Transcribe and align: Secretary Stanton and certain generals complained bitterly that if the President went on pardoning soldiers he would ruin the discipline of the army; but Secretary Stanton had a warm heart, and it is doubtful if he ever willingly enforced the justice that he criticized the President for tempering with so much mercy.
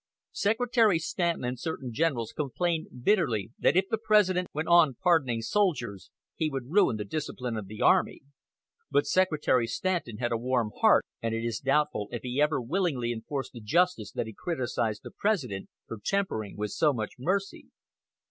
Secretary 0.33 0.97
Stanton 0.97 1.43
and 1.45 1.59
certain 1.59 1.93
generals 1.93 2.33
complained 2.35 2.87
bitterly 3.03 3.51
that 3.59 3.77
if 3.77 3.85
the 3.87 3.99
President 3.99 4.47
went 4.51 4.67
on 4.67 4.95
pardoning 4.95 5.43
soldiers 5.43 6.09
he 6.33 6.49
would 6.49 6.71
ruin 6.71 6.97
the 6.97 7.05
discipline 7.05 7.55
of 7.55 7.67
the 7.67 7.83
army; 7.83 8.21
but 8.89 9.05
Secretary 9.05 9.67
Stanton 9.67 10.17
had 10.17 10.31
a 10.31 10.39
warm 10.39 10.71
heart, 10.81 11.05
and 11.21 11.35
it 11.35 11.45
is 11.45 11.59
doubtful 11.59 12.07
if 12.11 12.23
he 12.23 12.41
ever 12.41 12.59
willingly 12.59 13.11
enforced 13.13 13.53
the 13.53 13.61
justice 13.61 14.11
that 14.11 14.25
he 14.25 14.33
criticized 14.33 15.01
the 15.03 15.11
President 15.11 15.69
for 15.85 15.99
tempering 16.03 16.57
with 16.57 16.71
so 16.71 16.93
much 16.93 17.13
mercy. 17.19 17.67